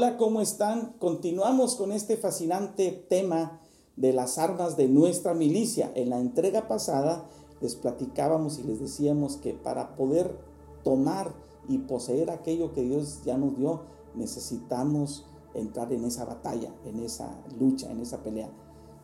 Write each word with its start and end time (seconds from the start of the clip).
Hola, 0.00 0.16
¿cómo 0.16 0.40
están? 0.40 0.94
Continuamos 1.00 1.74
con 1.74 1.90
este 1.90 2.16
fascinante 2.16 2.92
tema 3.08 3.60
de 3.96 4.12
las 4.12 4.38
armas 4.38 4.76
de 4.76 4.86
nuestra 4.86 5.34
milicia. 5.34 5.90
En 5.96 6.10
la 6.10 6.20
entrega 6.20 6.68
pasada 6.68 7.28
les 7.60 7.74
platicábamos 7.74 8.60
y 8.60 8.62
les 8.62 8.78
decíamos 8.78 9.38
que 9.38 9.54
para 9.54 9.96
poder 9.96 10.38
tomar 10.84 11.34
y 11.68 11.78
poseer 11.78 12.30
aquello 12.30 12.72
que 12.72 12.82
Dios 12.82 13.22
ya 13.24 13.36
nos 13.36 13.56
dio, 13.56 13.80
necesitamos 14.14 15.26
entrar 15.54 15.92
en 15.92 16.04
esa 16.04 16.24
batalla, 16.24 16.72
en 16.84 17.00
esa 17.00 17.36
lucha, 17.58 17.90
en 17.90 17.98
esa 17.98 18.22
pelea. 18.22 18.52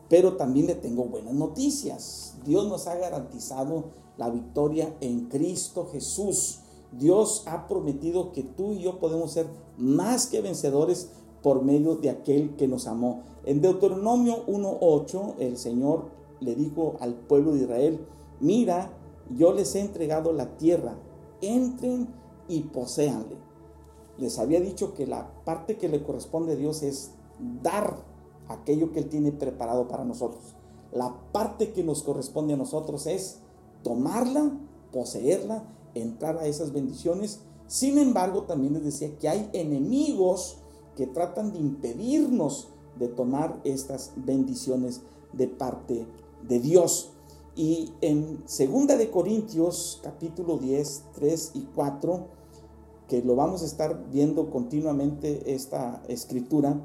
Pero 0.09 0.37
también 0.37 0.69
le 0.69 0.77
tengo 0.77 1.07
buenas 1.07 1.35
noticias. 1.35 2.37
Dios 2.45 2.69
nos 2.69 2.87
ha 2.87 2.95
garantizado 2.95 3.87
la 4.17 4.31
victoria 4.31 4.95
en 5.01 5.29
Cristo 5.29 5.89
Jesús. 5.91 6.61
Dios 6.99 7.45
ha 7.47 7.67
prometido 7.67 8.33
que 8.33 8.43
tú 8.43 8.73
y 8.73 8.83
yo 8.83 8.99
podemos 8.99 9.33
ser 9.33 9.47
más 9.77 10.27
que 10.27 10.41
vencedores 10.41 11.11
por 11.43 11.63
medio 11.63 11.97
de 11.97 12.11
aquel 12.11 12.57
que 12.57 12.69
nos 12.69 12.87
amó. 12.87 13.23
En 13.45 13.61
Deuteronomio 13.61 14.47
1.8 14.47 15.35
el 15.39 15.57
Señor 15.57 16.07
le 16.41 16.55
dijo 16.55 16.97
al 17.01 17.15
pueblo 17.15 17.53
de 17.53 17.63
Israel, 17.63 18.07
mira, 18.41 18.93
yo 19.31 19.53
les 19.53 19.75
he 19.75 19.81
entregado 19.81 20.33
la 20.33 20.57
tierra, 20.57 20.97
entren 21.41 22.09
y 22.49 22.61
poséanle. 22.61 23.37
Les 24.19 24.39
había 24.39 24.61
dicho 24.61 24.95
que 24.95 25.07
la 25.07 25.31
parte 25.45 25.77
que 25.77 25.89
le 25.89 26.03
corresponde 26.03 26.53
a 26.53 26.57
Dios 26.57 26.83
es 26.83 27.13
dar 27.63 27.97
aquello 28.49 28.93
que 28.93 29.01
Él 29.01 29.09
tiene 29.09 29.33
preparado 29.33 29.89
para 29.89 30.05
nosotros. 30.05 30.43
La 30.93 31.15
parte 31.33 31.73
que 31.73 31.83
nos 31.83 32.03
corresponde 32.03 32.55
a 32.55 32.59
nosotros 32.59 33.07
es 33.07 33.41
tomarla, 33.83 34.53
poseerla, 34.93 35.65
entrar 35.95 36.39
a 36.39 36.47
esas 36.47 36.73
bendiciones. 36.73 37.41
Sin 37.67 37.99
embargo, 37.99 38.43
también 38.43 38.75
les 38.75 38.85
decía 38.85 39.17
que 39.19 39.29
hay 39.29 39.49
enemigos 39.53 40.59
que 40.97 41.07
tratan 41.07 41.53
de 41.53 41.59
impedirnos 41.59 42.69
de 42.99 43.09
tomar 43.09 43.61
estas 43.65 44.13
bendiciones 44.17 45.03
de 45.33 45.49
parte 45.49 46.07
de 46.47 46.61
Dios. 46.61 47.11
Y 47.57 47.93
en 48.01 48.45
2 48.45 48.99
de 48.99 49.11
Corintios 49.11 50.01
capítulo 50.03 50.59
10, 50.59 51.05
3 51.15 51.53
y 51.55 51.69
4, 51.75 52.27
que 53.09 53.23
lo 53.23 53.37
vamos 53.37 53.63
a 53.63 53.67
estar 53.67 54.11
viendo 54.11 54.51
continuamente 54.51 55.55
esta 55.55 56.03
escritura, 56.09 56.81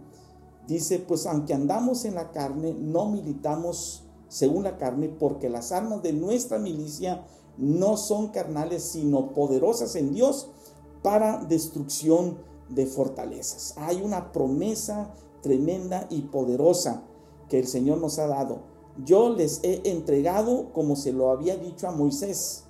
dice, 0.68 1.00
pues 1.00 1.26
aunque 1.26 1.54
andamos 1.54 2.06
en 2.06 2.16
la 2.16 2.32
carne, 2.32 2.74
no 2.74 3.10
militamos 3.10 4.04
según 4.28 4.64
la 4.64 4.78
carne, 4.78 5.10
porque 5.10 5.50
las 5.50 5.72
armas 5.72 6.04
de 6.04 6.14
nuestra 6.14 6.60
milicia 6.60 7.26
no 7.60 7.98
son 7.98 8.30
carnales, 8.30 8.84
sino 8.84 9.34
poderosas 9.34 9.96
en 9.96 10.14
Dios 10.14 10.50
para 11.04 11.44
destrucción 11.44 12.38
de 12.70 12.86
fortalezas. 12.86 13.74
Hay 13.78 14.02
una 14.02 14.32
promesa 14.32 15.14
tremenda 15.42 16.08
y 16.10 16.22
poderosa 16.22 17.04
que 17.50 17.60
el 17.60 17.68
Señor 17.68 17.98
nos 17.98 18.18
ha 18.18 18.28
dado. 18.28 18.62
Yo 19.04 19.30
les 19.30 19.60
he 19.64 19.82
entregado, 19.92 20.72
como 20.74 20.96
se 20.96 21.12
lo 21.12 21.32
había 21.32 21.58
dicho 21.58 21.88
a 21.88 21.92
Moisés, 21.92 22.64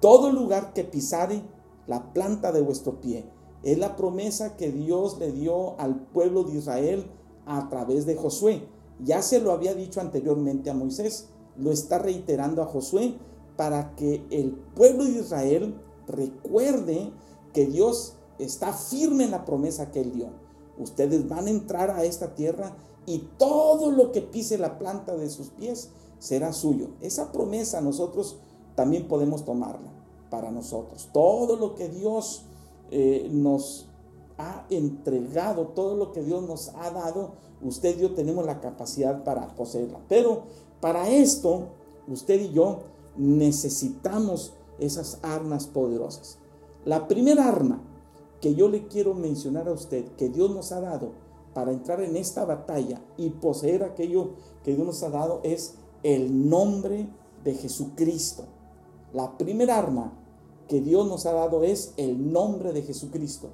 todo 0.00 0.30
lugar 0.30 0.72
que 0.74 0.84
pisare 0.84 1.42
la 1.86 2.12
planta 2.12 2.52
de 2.52 2.60
vuestro 2.60 3.00
pie. 3.00 3.24
Es 3.62 3.78
la 3.78 3.96
promesa 3.96 4.56
que 4.56 4.70
Dios 4.70 5.18
le 5.18 5.32
dio 5.32 5.78
al 5.78 5.96
pueblo 5.96 6.44
de 6.44 6.58
Israel 6.58 7.06
a 7.46 7.68
través 7.68 8.04
de 8.04 8.16
Josué. 8.16 8.66
Ya 9.00 9.22
se 9.22 9.40
lo 9.40 9.52
había 9.52 9.74
dicho 9.74 10.00
anteriormente 10.00 10.70
a 10.70 10.74
Moisés, 10.74 11.28
lo 11.56 11.70
está 11.70 11.98
reiterando 11.98 12.62
a 12.62 12.66
Josué 12.66 13.16
para 13.56 13.94
que 13.94 14.24
el 14.30 14.52
pueblo 14.74 15.04
de 15.04 15.20
Israel 15.20 15.74
recuerde 16.06 17.12
que 17.52 17.66
Dios 17.66 18.14
está 18.38 18.72
firme 18.72 19.24
en 19.24 19.30
la 19.30 19.44
promesa 19.44 19.90
que 19.90 20.00
él 20.00 20.12
dio. 20.12 20.28
Ustedes 20.78 21.28
van 21.28 21.46
a 21.46 21.50
entrar 21.50 21.90
a 21.90 22.04
esta 22.04 22.34
tierra 22.34 22.74
y 23.06 23.18
todo 23.38 23.90
lo 23.90 24.12
que 24.12 24.22
pise 24.22 24.58
la 24.58 24.78
planta 24.78 25.16
de 25.16 25.28
sus 25.28 25.48
pies 25.48 25.90
será 26.18 26.52
suyo. 26.52 26.90
Esa 27.00 27.32
promesa 27.32 27.80
nosotros 27.80 28.38
también 28.74 29.08
podemos 29.08 29.44
tomarla 29.44 29.92
para 30.30 30.50
nosotros. 30.50 31.08
Todo 31.12 31.56
lo 31.56 31.74
que 31.74 31.88
Dios 31.88 32.44
eh, 32.90 33.28
nos 33.30 33.86
ha 34.38 34.66
entregado, 34.70 35.68
todo 35.68 35.96
lo 35.96 36.12
que 36.12 36.22
Dios 36.22 36.42
nos 36.42 36.68
ha 36.76 36.90
dado, 36.90 37.32
usted 37.60 37.98
y 37.98 38.02
yo 38.02 38.14
tenemos 38.14 38.46
la 38.46 38.60
capacidad 38.60 39.24
para 39.24 39.54
poseerla. 39.54 40.00
Pero 40.08 40.44
para 40.80 41.08
esto, 41.08 41.68
usted 42.08 42.40
y 42.40 42.52
yo 42.52 42.80
necesitamos 43.16 44.54
esas 44.78 45.18
armas 45.22 45.66
poderosas. 45.66 46.38
La 46.84 47.06
primera 47.08 47.48
arma 47.48 47.82
que 48.40 48.54
yo 48.54 48.68
le 48.68 48.88
quiero 48.88 49.14
mencionar 49.14 49.68
a 49.68 49.72
usted, 49.72 50.04
que 50.16 50.28
Dios 50.28 50.50
nos 50.50 50.72
ha 50.72 50.80
dado 50.80 51.12
para 51.54 51.72
entrar 51.72 52.00
en 52.00 52.16
esta 52.16 52.44
batalla 52.44 53.00
y 53.16 53.30
poseer 53.30 53.84
aquello 53.84 54.30
que 54.64 54.74
Dios 54.74 54.86
nos 54.86 55.02
ha 55.02 55.10
dado, 55.10 55.40
es 55.44 55.74
el 56.02 56.48
nombre 56.48 57.08
de 57.44 57.54
Jesucristo. 57.54 58.44
La 59.12 59.36
primera 59.38 59.78
arma 59.78 60.12
que 60.68 60.80
Dios 60.80 61.06
nos 61.06 61.26
ha 61.26 61.32
dado 61.32 61.62
es 61.62 61.94
el 61.96 62.32
nombre 62.32 62.72
de 62.72 62.82
Jesucristo. 62.82 63.50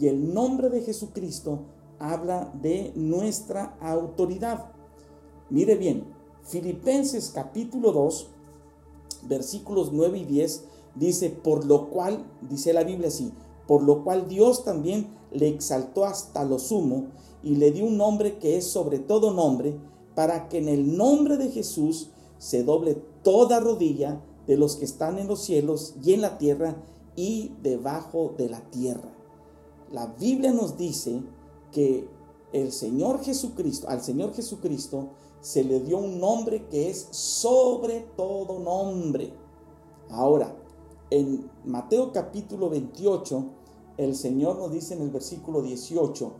Y 0.00 0.08
el 0.08 0.34
nombre 0.34 0.70
de 0.70 0.82
Jesucristo 0.82 1.60
habla 1.98 2.52
de 2.60 2.92
nuestra 2.96 3.76
autoridad. 3.80 4.72
Mire 5.50 5.76
bien, 5.76 6.04
Filipenses 6.42 7.30
capítulo 7.32 7.92
2, 7.92 8.30
versículos 9.28 9.90
9 9.92 10.18
y 10.18 10.24
10 10.24 10.64
dice, 10.94 11.30
por 11.30 11.64
lo 11.64 11.90
cual, 11.90 12.24
dice 12.48 12.72
la 12.72 12.84
Biblia 12.84 13.08
así, 13.08 13.32
por 13.66 13.82
lo 13.82 14.04
cual 14.04 14.28
Dios 14.28 14.64
también 14.64 15.08
le 15.32 15.48
exaltó 15.48 16.04
hasta 16.04 16.44
lo 16.44 16.58
sumo 16.58 17.06
y 17.42 17.56
le 17.56 17.72
dio 17.72 17.86
un 17.86 17.96
nombre 17.96 18.38
que 18.38 18.56
es 18.56 18.66
sobre 18.66 18.98
todo 18.98 19.32
nombre, 19.32 19.76
para 20.14 20.48
que 20.48 20.58
en 20.58 20.68
el 20.68 20.96
nombre 20.96 21.36
de 21.36 21.50
Jesús 21.50 22.10
se 22.38 22.62
doble 22.62 23.02
toda 23.22 23.58
rodilla 23.60 24.20
de 24.46 24.56
los 24.56 24.76
que 24.76 24.84
están 24.84 25.18
en 25.18 25.26
los 25.26 25.40
cielos 25.40 25.94
y 26.02 26.12
en 26.12 26.20
la 26.20 26.38
tierra 26.38 26.76
y 27.16 27.52
debajo 27.62 28.34
de 28.36 28.48
la 28.48 28.60
tierra. 28.70 29.12
La 29.92 30.06
Biblia 30.06 30.52
nos 30.52 30.76
dice 30.76 31.22
que 31.72 32.06
el 32.52 32.72
Señor 32.72 33.22
Jesucristo, 33.22 33.88
al 33.88 34.02
Señor 34.02 34.34
Jesucristo 34.34 35.10
se 35.44 35.62
le 35.62 35.80
dio 35.80 35.98
un 35.98 36.18
nombre 36.18 36.68
que 36.70 36.88
es 36.88 37.06
sobre 37.10 38.00
todo 38.16 38.60
nombre. 38.60 39.30
Ahora, 40.08 40.56
en 41.10 41.50
Mateo 41.66 42.12
capítulo 42.12 42.70
28, 42.70 43.44
el 43.98 44.16
Señor 44.16 44.56
nos 44.56 44.72
dice 44.72 44.94
en 44.94 45.02
el 45.02 45.10
versículo 45.10 45.60
18, 45.60 46.32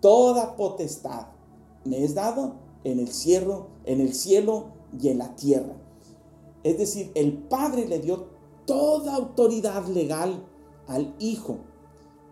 toda 0.00 0.54
potestad 0.54 1.26
me 1.84 2.04
es 2.04 2.14
dado 2.14 2.54
en 2.84 3.00
el 3.00 3.08
cielo, 3.08 3.70
en 3.86 4.00
el 4.00 4.14
cielo 4.14 4.66
y 5.00 5.08
en 5.08 5.18
la 5.18 5.34
tierra. 5.34 5.74
Es 6.62 6.78
decir, 6.78 7.10
el 7.16 7.36
Padre 7.36 7.88
le 7.88 7.98
dio 7.98 8.28
toda 8.66 9.16
autoridad 9.16 9.84
legal 9.88 10.46
al 10.86 11.16
Hijo. 11.18 11.56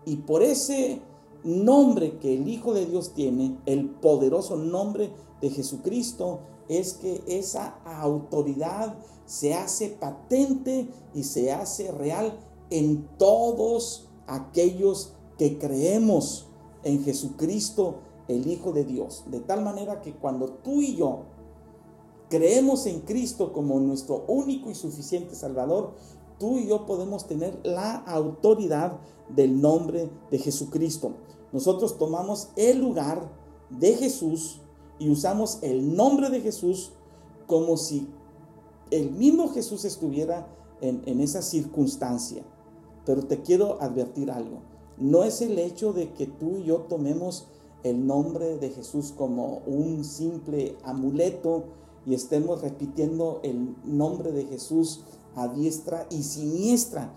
Y 0.05 0.15
por 0.15 0.41
ese 0.41 1.01
nombre 1.43 2.17
que 2.19 2.35
el 2.35 2.47
Hijo 2.47 2.73
de 2.73 2.85
Dios 2.85 3.13
tiene, 3.13 3.57
el 3.65 3.89
poderoso 3.89 4.55
nombre 4.55 5.11
de 5.41 5.49
Jesucristo, 5.49 6.41
es 6.69 6.93
que 6.93 7.23
esa 7.27 7.79
autoridad 7.85 8.95
se 9.25 9.53
hace 9.53 9.89
patente 9.89 10.89
y 11.13 11.23
se 11.23 11.51
hace 11.51 11.91
real 11.91 12.39
en 12.69 13.07
todos 13.17 14.09
aquellos 14.27 15.13
que 15.37 15.57
creemos 15.59 16.47
en 16.83 17.03
Jesucristo, 17.03 17.99
el 18.27 18.47
Hijo 18.47 18.71
de 18.71 18.85
Dios. 18.85 19.23
De 19.27 19.39
tal 19.39 19.63
manera 19.63 20.01
que 20.01 20.13
cuando 20.13 20.47
tú 20.49 20.81
y 20.81 20.95
yo 20.95 21.23
creemos 22.29 22.85
en 22.87 23.01
Cristo 23.01 23.53
como 23.53 23.79
nuestro 23.79 24.25
único 24.27 24.71
y 24.71 24.75
suficiente 24.75 25.35
Salvador, 25.35 25.93
tú 26.39 26.59
y 26.59 26.67
yo 26.67 26.85
podemos 26.85 27.27
tener 27.27 27.59
la 27.63 27.95
autoridad 27.95 28.99
del 29.29 29.61
nombre 29.61 30.09
de 30.31 30.37
Jesucristo. 30.37 31.13
Nosotros 31.51 31.97
tomamos 31.97 32.49
el 32.55 32.79
lugar 32.79 33.29
de 33.69 33.95
Jesús 33.95 34.61
y 34.99 35.09
usamos 35.09 35.59
el 35.61 35.95
nombre 35.95 36.29
de 36.29 36.41
Jesús 36.41 36.91
como 37.47 37.77
si 37.77 38.07
el 38.91 39.11
mismo 39.11 39.49
Jesús 39.49 39.85
estuviera 39.85 40.47
en, 40.81 41.01
en 41.05 41.19
esa 41.19 41.41
circunstancia. 41.41 42.43
Pero 43.05 43.23
te 43.23 43.41
quiero 43.41 43.81
advertir 43.81 44.31
algo. 44.31 44.61
No 44.97 45.23
es 45.23 45.41
el 45.41 45.57
hecho 45.59 45.93
de 45.93 46.13
que 46.13 46.27
tú 46.27 46.57
y 46.57 46.65
yo 46.65 46.81
tomemos 46.81 47.47
el 47.83 48.05
nombre 48.07 48.57
de 48.57 48.69
Jesús 48.69 49.13
como 49.15 49.61
un 49.65 50.03
simple 50.03 50.77
amuleto 50.83 51.65
y 52.05 52.13
estemos 52.13 52.61
repitiendo 52.61 53.39
el 53.43 53.75
nombre 53.83 54.31
de 54.31 54.45
Jesús 54.45 55.03
a 55.35 55.47
diestra 55.47 56.07
y 56.09 56.23
siniestra. 56.23 57.13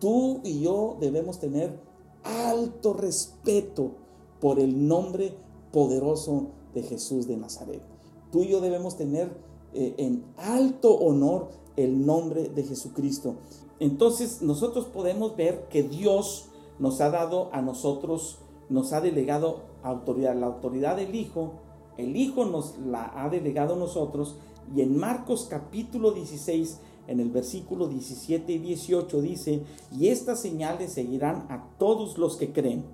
Tú 0.00 0.40
y 0.44 0.60
yo 0.60 0.96
debemos 1.00 1.38
tener 1.38 1.80
alto 2.22 2.92
respeto 2.92 3.92
por 4.40 4.60
el 4.60 4.86
nombre 4.86 5.34
poderoso 5.72 6.48
de 6.74 6.82
Jesús 6.82 7.26
de 7.26 7.36
Nazaret. 7.36 7.82
Tú 8.30 8.42
y 8.42 8.48
yo 8.48 8.60
debemos 8.60 8.96
tener 8.96 9.30
eh, 9.72 9.94
en 9.98 10.24
alto 10.36 10.94
honor 10.94 11.48
el 11.76 12.04
nombre 12.04 12.48
de 12.48 12.64
Jesucristo. 12.64 13.36
Entonces 13.80 14.42
nosotros 14.42 14.86
podemos 14.86 15.36
ver 15.36 15.68
que 15.68 15.82
Dios 15.82 16.46
nos 16.78 17.00
ha 17.00 17.10
dado 17.10 17.50
a 17.52 17.62
nosotros, 17.62 18.38
nos 18.68 18.92
ha 18.92 19.00
delegado 19.00 19.62
autoridad, 19.82 20.36
la 20.36 20.46
autoridad 20.46 20.96
del 20.96 21.14
Hijo, 21.14 21.52
el 21.96 22.16
Hijo 22.16 22.44
nos 22.44 22.78
la 22.78 23.12
ha 23.14 23.28
delegado 23.28 23.74
a 23.74 23.78
nosotros 23.78 24.36
y 24.74 24.82
en 24.82 24.96
Marcos 24.96 25.46
capítulo 25.48 26.12
16, 26.12 26.80
en 27.08 27.20
el 27.20 27.30
versículo 27.30 27.88
17 27.88 28.52
y 28.52 28.58
18 28.58 29.20
dice, 29.22 29.62
y 29.90 30.08
estas 30.08 30.40
señales 30.40 30.92
seguirán 30.92 31.46
a 31.48 31.66
todos 31.78 32.18
los 32.18 32.36
que 32.36 32.52
creen. 32.52 32.84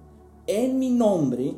En 0.46 0.78
mi 0.78 0.88
nombre 0.88 1.56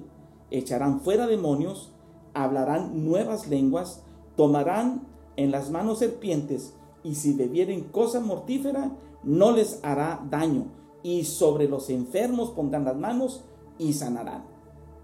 echarán 0.51 1.01
fuera 1.01 1.27
demonios, 1.27 1.93
hablarán 2.35 3.05
nuevas 3.05 3.47
lenguas, 3.47 4.03
tomarán 4.37 5.07
en 5.37 5.51
las 5.51 5.71
manos 5.71 5.99
serpientes, 5.99 6.75
y 7.05 7.15
si 7.15 7.35
bebieren 7.35 7.85
cosa 7.85 8.21
mortífera, 8.21 8.97
no 9.23 9.53
les 9.53 9.81
hará 9.85 10.27
daño, 10.31 10.67
y 11.03 11.25
sobre 11.25 11.69
los 11.69 11.91
enfermos 11.91 12.51
pondrán 12.51 12.85
las 12.85 12.97
manos 12.97 13.45
y 13.79 13.93
sanarán. 13.93 14.45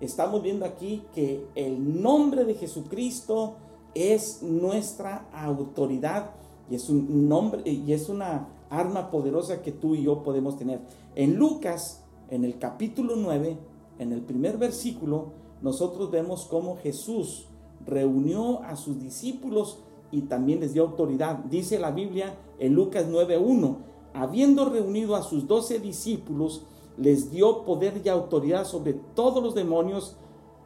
Estamos 0.00 0.42
viendo 0.42 0.64
aquí 0.64 1.02
que 1.14 1.46
el 1.54 2.02
nombre 2.02 2.44
de 2.44 2.54
Jesucristo 2.54 3.56
es 3.94 4.42
nuestra 4.42 5.28
autoridad 5.32 6.41
y 6.72 6.74
es 6.74 6.88
un 6.88 7.28
nombre 7.28 7.70
y 7.70 7.92
es 7.92 8.08
una 8.08 8.48
arma 8.70 9.10
poderosa 9.10 9.60
que 9.60 9.72
tú 9.72 9.94
y 9.94 10.04
yo 10.04 10.22
podemos 10.22 10.56
tener. 10.56 10.80
En 11.14 11.36
Lucas, 11.36 12.02
en 12.30 12.46
el 12.46 12.58
capítulo 12.58 13.14
9, 13.14 13.58
en 13.98 14.12
el 14.12 14.22
primer 14.22 14.56
versículo, 14.56 15.32
nosotros 15.60 16.10
vemos 16.10 16.46
cómo 16.50 16.78
Jesús 16.78 17.44
reunió 17.84 18.62
a 18.62 18.76
sus 18.76 18.98
discípulos 18.98 19.80
y 20.10 20.22
también 20.22 20.60
les 20.60 20.72
dio 20.72 20.84
autoridad. 20.84 21.40
Dice 21.50 21.78
la 21.78 21.90
Biblia 21.90 22.38
en 22.58 22.72
Lucas 22.72 23.04
9:1, 23.06 23.76
habiendo 24.14 24.64
reunido 24.64 25.14
a 25.14 25.22
sus 25.22 25.46
doce 25.46 25.78
discípulos, 25.78 26.62
les 26.96 27.30
dio 27.30 27.66
poder 27.66 28.00
y 28.02 28.08
autoridad 28.08 28.64
sobre 28.64 28.94
todos 28.94 29.42
los 29.42 29.54
demonios 29.54 30.16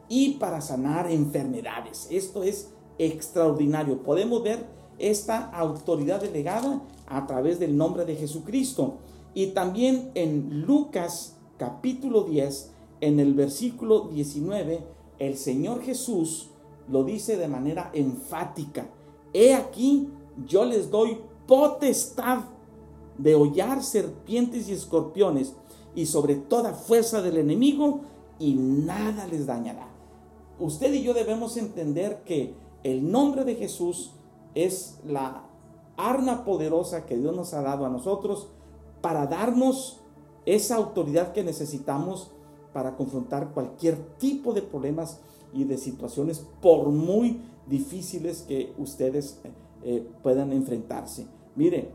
y 0.07 0.35
para 0.35 0.61
sanar 0.61 1.11
enfermedades. 1.11 2.07
Esto 2.09 2.43
es 2.43 2.71
extraordinario. 2.97 4.03
Podemos 4.03 4.41
ver 4.41 4.76
esta 4.99 5.49
autoridad 5.51 6.21
delegada 6.21 6.81
a 7.07 7.27
través 7.27 7.59
del 7.59 7.77
nombre 7.77 8.05
de 8.05 8.15
Jesucristo. 8.15 8.95
Y 9.33 9.47
también 9.47 10.11
en 10.15 10.65
Lucas 10.65 11.37
capítulo 11.57 12.23
10, 12.23 12.71
en 13.01 13.19
el 13.19 13.33
versículo 13.33 14.09
19, 14.09 14.83
el 15.19 15.37
Señor 15.37 15.81
Jesús 15.81 16.49
lo 16.89 17.03
dice 17.03 17.37
de 17.37 17.47
manera 17.47 17.91
enfática. 17.93 18.89
He 19.33 19.53
aquí, 19.53 20.09
yo 20.45 20.65
les 20.65 20.89
doy 20.89 21.19
potestad 21.47 22.39
de 23.17 23.35
hollar 23.35 23.83
serpientes 23.83 24.69
y 24.69 24.73
escorpiones 24.73 25.53
y 25.95 26.05
sobre 26.05 26.35
toda 26.35 26.73
fuerza 26.73 27.21
del 27.21 27.37
enemigo 27.37 28.01
y 28.39 28.53
nada 28.53 29.25
les 29.27 29.45
dañará. 29.47 29.87
Usted 30.59 30.93
y 30.93 31.03
yo 31.03 31.13
debemos 31.13 31.57
entender 31.57 32.23
que 32.23 32.53
el 32.83 33.11
nombre 33.11 33.43
de 33.43 33.55
Jesús 33.55 34.11
es 34.65 34.99
la 35.05 35.43
arma 35.97 36.45
poderosa 36.45 37.05
que 37.05 37.17
Dios 37.17 37.35
nos 37.35 37.53
ha 37.53 37.61
dado 37.61 37.85
a 37.85 37.89
nosotros 37.89 38.47
para 39.01 39.27
darnos 39.27 40.01
esa 40.45 40.75
autoridad 40.75 41.33
que 41.33 41.43
necesitamos 41.43 42.31
para 42.73 42.95
confrontar 42.95 43.53
cualquier 43.53 43.97
tipo 44.17 44.53
de 44.53 44.61
problemas 44.61 45.19
y 45.53 45.63
de 45.63 45.77
situaciones 45.77 46.45
por 46.61 46.89
muy 46.89 47.41
difíciles 47.67 48.43
que 48.47 48.73
ustedes 48.77 49.39
eh, 49.83 50.07
puedan 50.23 50.53
enfrentarse. 50.53 51.25
Mire, 51.55 51.89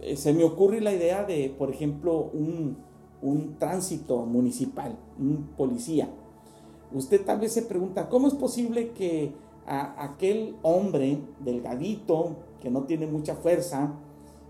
eh, 0.00 0.16
se 0.16 0.32
me 0.32 0.44
ocurre 0.44 0.80
la 0.80 0.92
idea 0.92 1.24
de, 1.24 1.54
por 1.56 1.70
ejemplo, 1.70 2.30
un, 2.32 2.76
un 3.22 3.56
tránsito 3.58 4.24
municipal, 4.26 4.98
un 5.18 5.48
policía. 5.56 6.08
Usted 6.92 7.24
tal 7.24 7.40
vez 7.40 7.52
se 7.52 7.62
pregunta, 7.62 8.08
¿cómo 8.08 8.28
es 8.28 8.34
posible 8.34 8.92
que 8.92 9.32
a 9.68 10.02
aquel 10.02 10.56
hombre 10.62 11.20
delgadito, 11.40 12.36
que 12.60 12.70
no 12.70 12.84
tiene 12.84 13.06
mucha 13.06 13.36
fuerza, 13.36 13.92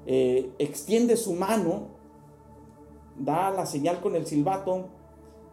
eh, 0.07 0.53
extiende 0.59 1.17
su 1.17 1.35
mano, 1.35 1.89
da 3.19 3.51
la 3.51 3.67
señal 3.67 4.01
con 4.01 4.15
el 4.15 4.27
silbato, 4.27 4.87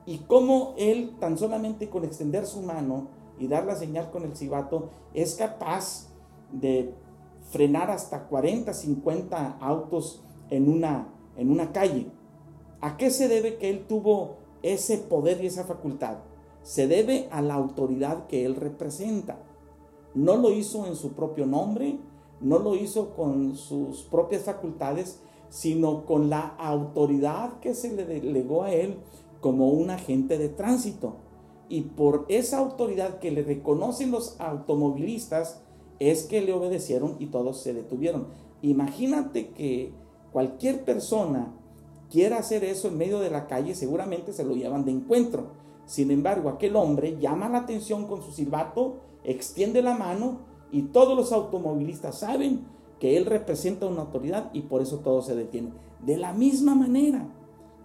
y 0.05 0.19
cómo 0.19 0.73
él 0.77 1.15
tan 1.19 1.37
solamente 1.37 1.89
con 1.89 2.05
extender 2.05 2.45
su 2.45 2.61
mano 2.61 3.07
y 3.39 3.47
dar 3.47 3.65
la 3.65 3.75
señal 3.75 4.11
con 4.11 4.23
el 4.23 4.35
silbato 4.35 4.89
es 5.13 5.35
capaz 5.35 6.07
de 6.51 6.93
frenar 7.49 7.91
hasta 7.91 8.27
40, 8.27 8.73
50 8.73 9.57
autos 9.59 10.23
en 10.49 10.69
una, 10.69 11.07
en 11.37 11.51
una 11.51 11.71
calle. 11.71 12.07
¿A 12.81 12.97
qué 12.97 13.09
se 13.09 13.27
debe 13.27 13.57
que 13.57 13.69
él 13.69 13.85
tuvo 13.87 14.37
ese 14.61 14.97
poder 14.97 15.43
y 15.43 15.47
esa 15.47 15.63
facultad? 15.63 16.17
Se 16.61 16.87
debe 16.87 17.27
a 17.31 17.41
la 17.41 17.55
autoridad 17.55 18.27
que 18.27 18.45
él 18.45 18.55
representa. 18.55 19.37
No 20.15 20.37
lo 20.37 20.51
hizo 20.51 20.85
en 20.85 20.95
su 20.95 21.11
propio 21.13 21.45
nombre, 21.45 21.99
no 22.41 22.59
lo 22.59 22.75
hizo 22.75 23.11
con 23.15 23.55
sus 23.55 24.03
propias 24.03 24.43
facultades, 24.43 25.19
sino 25.49 26.05
con 26.05 26.29
la 26.29 26.55
autoridad 26.57 27.59
que 27.59 27.75
se 27.75 27.93
le 27.93 28.05
delegó 28.05 28.63
a 28.63 28.73
él 28.73 28.97
como 29.41 29.69
un 29.69 29.89
agente 29.89 30.37
de 30.37 30.49
tránsito. 30.49 31.17
Y 31.69 31.81
por 31.81 32.25
esa 32.29 32.59
autoridad 32.59 33.19
que 33.19 33.31
le 33.31 33.43
reconocen 33.43 34.11
los 34.11 34.39
automovilistas 34.39 35.61
es 35.99 36.23
que 36.23 36.41
le 36.41 36.53
obedecieron 36.53 37.15
y 37.19 37.27
todos 37.27 37.61
se 37.61 37.73
detuvieron. 37.73 38.27
Imagínate 38.61 39.49
que 39.49 39.91
cualquier 40.31 40.83
persona 40.83 41.53
quiera 42.09 42.37
hacer 42.37 42.63
eso 42.63 42.87
en 42.87 42.97
medio 42.97 43.19
de 43.19 43.29
la 43.29 43.47
calle, 43.47 43.75
seguramente 43.75 44.33
se 44.33 44.43
lo 44.43 44.55
llevan 44.55 44.85
de 44.85 44.91
encuentro. 44.91 45.47
Sin 45.85 46.11
embargo, 46.11 46.49
aquel 46.49 46.75
hombre 46.75 47.17
llama 47.19 47.49
la 47.49 47.59
atención 47.59 48.07
con 48.07 48.21
su 48.21 48.31
silbato 48.31 48.97
extiende 49.23 49.81
la 49.81 49.95
mano 49.95 50.39
y 50.71 50.83
todos 50.83 51.15
los 51.15 51.31
automovilistas 51.31 52.19
saben 52.19 52.65
que 52.99 53.17
él 53.17 53.25
representa 53.25 53.85
una 53.85 54.01
autoridad 54.01 54.49
y 54.53 54.61
por 54.61 54.81
eso 54.81 54.99
todo 54.99 55.21
se 55.21 55.35
detiene. 55.35 55.71
De 56.05 56.17
la 56.17 56.33
misma 56.33 56.75
manera, 56.75 57.27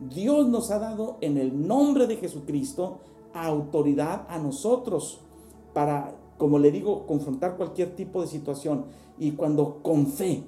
Dios 0.00 0.48
nos 0.48 0.70
ha 0.70 0.78
dado 0.78 1.18
en 1.20 1.36
el 1.36 1.66
nombre 1.66 2.06
de 2.06 2.16
Jesucristo 2.16 2.98
autoridad 3.32 4.26
a 4.28 4.38
nosotros 4.38 5.20
para, 5.72 6.14
como 6.38 6.58
le 6.58 6.70
digo, 6.70 7.06
confrontar 7.06 7.56
cualquier 7.56 7.94
tipo 7.94 8.20
de 8.20 8.26
situación. 8.26 8.86
Y 9.18 9.32
cuando 9.32 9.82
con 9.82 10.06
fe, 10.06 10.44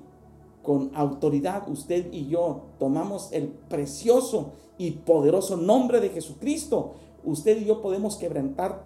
con 0.62 0.90
autoridad, 0.94 1.68
usted 1.68 2.12
y 2.12 2.28
yo 2.28 2.62
tomamos 2.78 3.30
el 3.32 3.48
precioso 3.48 4.52
y 4.78 4.92
poderoso 4.92 5.56
nombre 5.56 6.00
de 6.00 6.08
Jesucristo, 6.08 6.92
usted 7.24 7.60
y 7.60 7.64
yo 7.64 7.82
podemos 7.82 8.16
quebrantar 8.16 8.84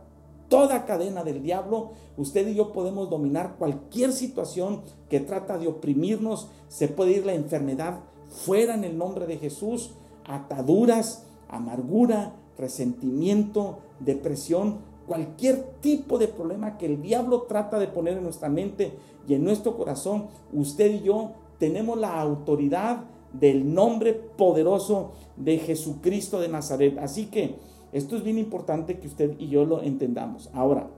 toda 0.48 0.84
cadena 0.84 1.24
del 1.24 1.42
diablo, 1.42 1.90
usted 2.16 2.46
y 2.46 2.54
yo 2.54 2.72
podemos 2.72 3.10
dominar 3.10 3.56
cualquier 3.58 4.12
situación 4.12 4.82
que 5.08 5.20
trata 5.20 5.58
de 5.58 5.68
oprimirnos. 5.68 6.48
Se 6.68 6.88
puede 6.88 7.12
ir 7.12 7.26
la 7.26 7.34
enfermedad 7.34 8.00
fuera 8.28 8.74
en 8.74 8.84
el 8.84 8.96
nombre 8.96 9.26
de 9.26 9.38
Jesús, 9.38 9.92
ataduras, 10.24 11.24
amargura, 11.48 12.34
resentimiento, 12.58 13.78
depresión, 14.00 14.78
cualquier 15.06 15.62
tipo 15.80 16.18
de 16.18 16.28
problema 16.28 16.78
que 16.78 16.86
el 16.86 17.00
diablo 17.00 17.42
trata 17.42 17.78
de 17.78 17.86
poner 17.86 18.16
en 18.16 18.24
nuestra 18.24 18.48
mente 18.48 18.92
y 19.28 19.34
en 19.34 19.44
nuestro 19.44 19.76
corazón, 19.76 20.26
usted 20.52 20.90
y 20.92 21.02
yo 21.02 21.32
tenemos 21.58 21.98
la 21.98 22.20
autoridad 22.20 23.04
del 23.32 23.72
nombre 23.72 24.12
poderoso 24.14 25.12
de 25.36 25.58
Jesucristo 25.58 26.40
de 26.40 26.48
Nazaret. 26.48 26.98
Así 26.98 27.26
que 27.26 27.56
esto 27.96 28.14
es 28.14 28.22
bien 28.22 28.36
importante 28.36 28.98
que 28.98 29.06
usted 29.06 29.36
y 29.38 29.48
yo 29.48 29.64
lo 29.64 29.82
entendamos. 29.82 30.50
Ahora, 30.52 30.90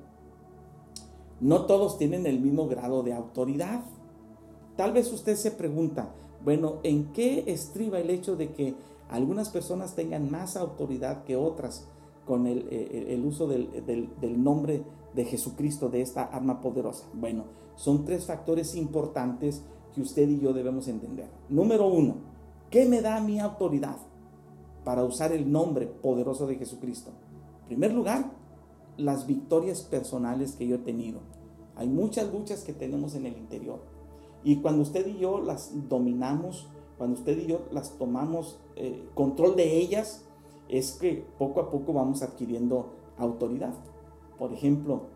no 1.40 1.64
todos 1.67 1.97
tienen 1.97 2.26
el 2.26 2.40
mismo 2.40 2.67
grado 2.67 3.05
de 3.05 3.12
autoridad. 3.12 3.83
Tal 4.75 4.93
vez 4.93 5.12
usted 5.12 5.37
se 5.37 5.52
pregunta, 5.52 6.12
bueno, 6.45 6.81
¿en 6.83 7.12
qué 7.12 7.45
estriba 7.47 8.00
el 8.00 8.11
hecho 8.11 8.35
de 8.35 8.50
que 8.50 8.75
algunas 9.09 9.50
personas 9.50 9.95
tengan 9.95 10.28
más 10.28 10.57
autoridad 10.57 11.23
que 11.23 11.37
otras 11.37 11.87
con 12.26 12.49
el, 12.49 12.67
eh, 12.69 13.23
uso 13.25 13.47
del, 13.47 13.71
del 14.21 14.43
nombre 14.43 14.83
de 15.14 15.25
Jesucristo, 15.25 15.88
de 15.88 16.00
esta 16.00 16.25
arma 16.25 16.61
poderosa? 16.61 17.07
Bueno, 17.14 17.45
son 17.76 18.05
tres 18.05 18.26
factores 18.26 18.75
importantes 18.75 19.62
que 19.95 20.00
usted 20.00 20.28
y 20.28 20.40
yo 20.40 20.52
debemos 20.52 20.88
entender. 20.88 21.28
Número 21.49 21.87
uno, 21.87 22.17
¿qué 22.71 22.87
me 22.87 23.02
da 23.02 23.21
mi 23.21 23.38
autoridad 23.38 23.99
para 24.88 25.04
usar 25.04 25.33
el 25.33 25.52
nombre 25.52 25.87
poderoso 25.87 26.47
de 26.47 26.57
Jesucristo? 26.57 27.11
En 27.61 27.66
primer 27.66 27.92
lugar, 27.92 28.33
las 28.97 29.26
victorias 29.26 29.83
personales 29.83 30.52
que 30.52 30.66
yo 30.66 30.76
he 30.76 30.78
tenido. 30.78 31.21
Hay 31.76 31.88
muchas 31.88 32.33
luchas 32.33 32.64
que 32.64 32.73
tenemos 32.73 33.14
en 33.14 33.26
el 33.26 33.37
interior. 33.37 33.80
Y 34.45 34.62
cuando 34.62 34.80
usted 34.80 35.07
y 35.07 35.18
yo 35.18 35.42
las 35.42 35.73
dominamos, 35.90 36.71
cuando 36.97 37.18
usted 37.18 37.37
y 37.37 37.49
yo 37.49 37.66
las 37.71 37.99
tomamos 37.99 38.61
eh, 38.76 39.07
control 39.12 39.57
de 39.57 39.76
ellas, 39.76 40.25
es 40.71 40.92
que 40.92 41.23
poco 41.38 41.61
a 41.61 41.71
poco 41.71 41.92
vamos 41.92 42.23
adquiriendo 42.23 42.95
autoridad. 43.18 43.75
Por 44.38 44.54
ejemplo, 44.54 45.09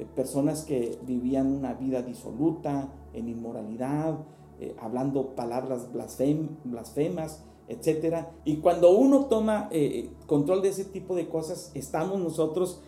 eh, 0.00 0.06
personas 0.12 0.64
que 0.64 0.98
vivían 1.06 1.46
una 1.46 1.74
vida 1.74 2.02
disoluta, 2.02 2.92
en 3.12 3.28
inmoralidad, 3.28 4.18
eh, 4.58 4.74
hablando 4.80 5.36
palabras 5.36 5.88
blasfemas, 5.92 7.44
etc. 7.70 8.26
Y 8.44 8.56
cuando 8.56 8.90
uno 8.90 9.26
toma 9.26 9.68
eh, 9.70 10.10
control 10.26 10.62
de 10.62 10.68
ese 10.68 10.84
tipo 10.84 11.14
de 11.14 11.28
cosas, 11.28 11.70
estamos 11.74 12.20
nosotros 12.20 12.80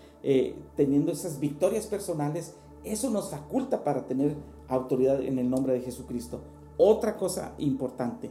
teniendo 0.77 1.11
esas 1.11 1.41
victorias 1.41 1.89
personales, 1.89 2.55
eso 2.85 3.11
nos 3.11 3.31
faculta 3.31 3.83
para 3.83 4.07
tener 4.07 4.37
autoridad 4.69 5.21
en 5.21 5.41
el 5.41 5.51
nombre 5.51 5.73
de 5.73 5.81
Jesucristo. 5.81 6.43
Otra 6.77 7.17
cosa 7.17 7.55
importante, 7.59 8.31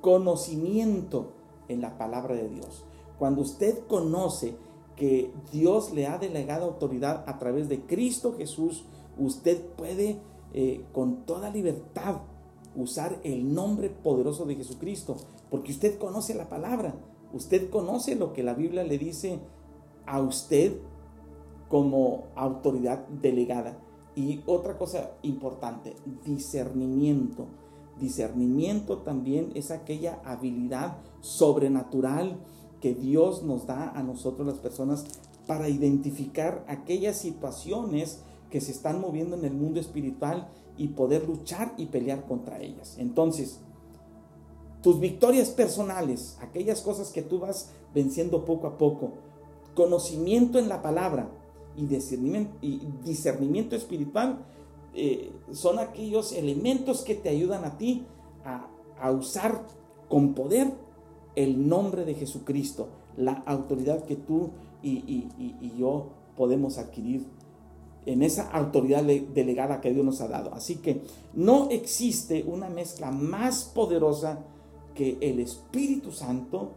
conocimiento 0.00 1.32
en 1.68 1.80
la 1.80 1.98
palabra 1.98 2.34
de 2.34 2.48
Dios. 2.48 2.84
Cuando 3.18 3.42
usted 3.42 3.86
conoce 3.86 4.56
que 4.96 5.32
Dios 5.52 5.92
le 5.92 6.06
ha 6.06 6.18
delegado 6.18 6.64
autoridad 6.64 7.24
a 7.26 7.38
través 7.38 7.68
de 7.68 7.80
Cristo 7.82 8.34
Jesús, 8.36 8.84
usted 9.18 9.64
puede 9.76 10.20
eh, 10.52 10.84
con 10.92 11.24
toda 11.24 11.50
libertad 11.50 12.20
usar 12.76 13.20
el 13.24 13.54
nombre 13.54 13.90
poderoso 13.90 14.44
de 14.44 14.56
Jesucristo, 14.56 15.16
porque 15.50 15.72
usted 15.72 15.98
conoce 15.98 16.34
la 16.34 16.48
palabra, 16.48 16.94
usted 17.32 17.70
conoce 17.70 18.14
lo 18.14 18.32
que 18.32 18.42
la 18.42 18.54
Biblia 18.54 18.84
le 18.84 18.98
dice 18.98 19.40
a 20.06 20.20
usted 20.20 20.76
como 21.68 22.24
autoridad 22.34 23.06
delegada. 23.08 23.78
Y 24.14 24.42
otra 24.46 24.78
cosa 24.78 25.12
importante, 25.22 25.94
discernimiento. 26.24 27.46
Discernimiento 28.00 28.98
también 28.98 29.50
es 29.54 29.70
aquella 29.70 30.20
habilidad 30.24 30.98
sobrenatural 31.20 32.38
que 32.80 32.94
Dios 32.94 33.42
nos 33.42 33.66
da 33.66 33.90
a 33.90 34.02
nosotros 34.02 34.46
las 34.46 34.58
personas 34.58 35.04
para 35.46 35.68
identificar 35.68 36.64
aquellas 36.68 37.16
situaciones 37.16 38.20
que 38.50 38.60
se 38.60 38.72
están 38.72 39.00
moviendo 39.00 39.36
en 39.36 39.44
el 39.44 39.54
mundo 39.54 39.80
espiritual 39.80 40.48
y 40.76 40.88
poder 40.88 41.26
luchar 41.28 41.74
y 41.76 41.86
pelear 41.86 42.26
contra 42.26 42.60
ellas. 42.60 42.96
Entonces, 42.98 43.60
tus 44.82 45.00
victorias 45.00 45.50
personales, 45.50 46.36
aquellas 46.40 46.80
cosas 46.82 47.10
que 47.10 47.22
tú 47.22 47.38
vas 47.38 47.70
venciendo 47.94 48.44
poco 48.44 48.66
a 48.66 48.78
poco, 48.78 49.12
conocimiento 49.74 50.58
en 50.58 50.68
la 50.68 50.82
palabra 50.82 51.30
y 51.76 51.86
discernimiento, 51.86 53.76
espiritual, 53.76 54.44
eh, 54.94 55.32
son 55.52 55.78
aquellos 55.78 56.32
elementos 56.32 57.02
que 57.02 57.14
te 57.14 57.28
ayudan 57.28 57.64
a 57.64 57.76
ti 57.76 58.06
a, 58.44 58.68
a 59.00 59.10
usar 59.10 59.66
con 60.08 60.34
poder 60.34 60.72
el 61.34 61.68
nombre 61.68 62.04
de 62.04 62.14
Jesucristo, 62.14 62.88
la 63.16 63.32
autoridad 63.46 64.04
que 64.04 64.16
tú 64.16 64.50
y, 64.82 65.72
yo 65.78 66.08
podemos 66.36 66.78
adquirir 66.78 67.26
en 68.06 68.22
esa 68.22 68.48
autoridad 68.50 69.02
delegada 69.02 69.80
que 69.80 69.92
Dios 69.92 70.04
nos 70.04 70.20
ha 70.20 70.28
dado. 70.28 70.54
Así 70.54 70.76
que 70.76 71.02
no 71.34 71.68
existe 71.70 72.44
una 72.46 72.68
mezcla 72.68 73.10
más 73.10 73.64
poderosa 73.64 74.44
que 74.94 75.18
el 75.20 75.40
Espíritu 75.40 76.12
Santo, 76.12 76.72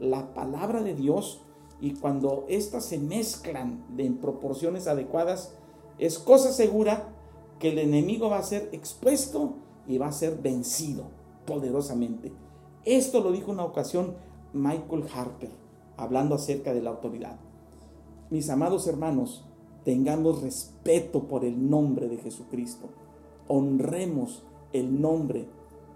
la 0.00 0.32
palabra 0.32 0.82
de 0.82 0.94
Dios, 0.94 1.42
y 1.80 1.94
cuando 1.94 2.44
éstas 2.48 2.84
se 2.86 2.98
mezclan 2.98 3.84
en 3.98 4.18
proporciones 4.18 4.86
adecuadas, 4.86 5.54
es 5.98 6.18
cosa 6.18 6.52
segura 6.52 7.08
que 7.58 7.70
el 7.70 7.78
enemigo 7.78 8.30
va 8.30 8.38
a 8.38 8.42
ser 8.42 8.68
expuesto 8.72 9.54
y 9.86 9.98
va 9.98 10.06
a 10.06 10.12
ser 10.12 10.38
vencido 10.38 11.10
poderosamente. 11.46 12.32
Esto 12.84 13.20
lo 13.20 13.32
dijo 13.32 13.50
una 13.50 13.64
ocasión 13.64 14.16
Michael 14.52 15.04
Harper, 15.12 15.50
hablando 15.96 16.34
acerca 16.34 16.72
de 16.72 16.82
la 16.82 16.90
autoridad. 16.90 17.38
Mis 18.30 18.48
amados 18.50 18.86
hermanos, 18.86 19.47
tengamos 19.84 20.42
respeto 20.42 21.24
por 21.24 21.44
el 21.44 21.68
nombre 21.70 22.08
de 22.08 22.18
Jesucristo. 22.18 22.88
Honremos 23.46 24.44
el 24.72 25.00
nombre 25.00 25.48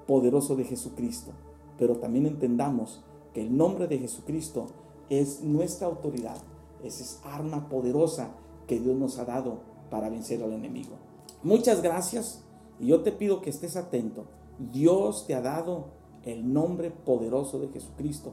poderoso 0.06 0.56
de 0.56 0.64
Jesucristo. 0.64 1.32
Pero 1.78 1.96
también 1.96 2.26
entendamos 2.26 3.02
que 3.32 3.42
el 3.42 3.56
nombre 3.56 3.86
de 3.88 3.98
Jesucristo 3.98 4.66
es 5.10 5.42
nuestra 5.42 5.86
autoridad. 5.86 6.36
Esa 6.82 7.02
es 7.02 7.20
arma 7.24 7.68
poderosa 7.68 8.30
que 8.66 8.80
Dios 8.80 8.96
nos 8.96 9.18
ha 9.18 9.24
dado 9.24 9.60
para 9.90 10.08
vencer 10.08 10.42
al 10.42 10.52
enemigo. 10.52 10.96
Muchas 11.42 11.82
gracias 11.82 12.42
y 12.80 12.86
yo 12.86 13.02
te 13.02 13.12
pido 13.12 13.42
que 13.42 13.50
estés 13.50 13.76
atento. 13.76 14.24
Dios 14.72 15.26
te 15.26 15.34
ha 15.34 15.40
dado 15.40 15.86
el 16.24 16.52
nombre 16.52 16.90
poderoso 16.90 17.58
de 17.58 17.68
Jesucristo 17.68 18.32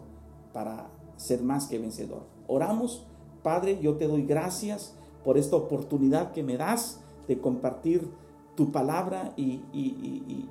para 0.53 0.89
ser 1.17 1.41
más 1.41 1.67
que 1.67 1.79
vencedor. 1.79 2.23
Oramos, 2.47 3.05
Padre, 3.43 3.79
yo 3.81 3.97
te 3.97 4.07
doy 4.07 4.25
gracias 4.25 4.95
por 5.23 5.37
esta 5.37 5.55
oportunidad 5.55 6.31
que 6.31 6.43
me 6.43 6.57
das 6.57 6.99
de 7.27 7.39
compartir 7.39 8.09
tu 8.55 8.71
palabra 8.71 9.33
y, 9.37 9.61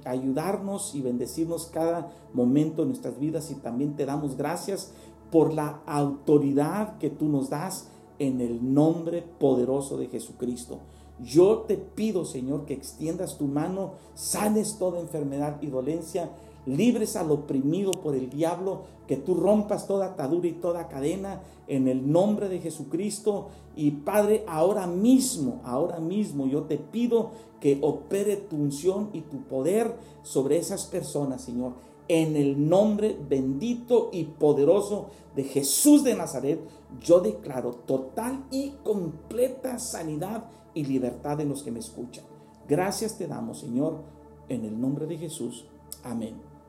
ayudarnos 0.05 0.95
y 0.95 1.03
bendecirnos 1.03 1.67
cada 1.67 2.11
momento 2.33 2.83
de 2.83 2.89
nuestras 2.89 3.19
vidas 3.21 3.51
y 3.51 3.57
también 3.57 3.97
te 3.97 4.07
damos 4.07 4.37
gracias 4.37 4.93
por 5.31 5.53
la 5.53 5.83
autoridad 5.85 6.97
que 6.97 7.11
tú 7.11 7.27
nos 7.27 7.51
das 7.51 7.89
en 8.19 8.41
el 8.41 8.73
nombre 8.73 9.23
poderoso 9.39 9.99
de 9.99 10.07
Jesucristo. 10.07 10.79
Yo 11.23 11.65
te 11.69 11.77
pido, 11.77 12.25
Señor, 12.25 12.65
que 12.65 12.75
extiendas 12.75 13.37
tu 13.37 13.47
mano, 13.47 13.93
sanes 14.15 14.79
toda 14.79 15.01
enfermedad 15.01 15.59
y 15.61 15.67
dolencia 15.67 16.31
libres 16.77 17.17
al 17.17 17.31
oprimido 17.31 17.93
por 17.93 18.15
el 18.15 18.31
diablo, 18.31 18.83
que 19.07 19.17
tú 19.17 19.35
rompas 19.35 19.87
toda 19.87 20.07
atadura 20.07 20.49
y 20.49 20.53
toda 20.53 20.89
cadena 20.89 21.43
en 21.67 21.89
el 21.89 22.11
nombre 22.11 22.49
de 22.49 22.61
Jesucristo. 22.61 23.49
Y 23.75 23.91
Padre, 23.91 24.45
ahora 24.47 24.87
mismo, 24.87 25.61
ahora 25.65 26.01
mismo 26.01 26.47
yo 26.47 26.63
te 26.65 26.77
pido 26.77 27.31
que 27.61 27.79
opere 27.83 28.37
tu 28.37 28.57
unción 28.57 29.11
y 29.13 29.23
tu 29.23 29.43
poder 29.45 29.97
sobre 30.23 30.59
esas 30.59 30.87
personas, 30.87 31.43
Señor. 31.43 31.73
En 32.09 32.37
el 32.37 32.69
nombre 32.69 33.19
bendito 33.29 34.09
y 34.13 34.25
poderoso 34.25 35.11
de 35.37 35.45
Jesús 35.45 36.05
de 36.05 36.15
Nazaret, 36.15 36.61
yo 37.01 37.21
declaro 37.21 37.73
total 37.73 38.45
y 38.51 38.71
completa 38.83 39.79
sanidad 39.79 40.45
y 40.75 40.85
libertad 40.85 41.41
en 41.41 41.51
los 41.51 41.63
que 41.63 41.71
me 41.71 41.81
escuchan. 41.81 42.25
Gracias 42.69 43.17
te 43.17 43.27
damos, 43.27 43.61
Señor, 43.61 44.03
en 44.49 44.65
el 44.65 44.81
nombre 44.81 45.07
de 45.07 45.19
Jesús. 45.19 45.67
Amén. 46.03 46.48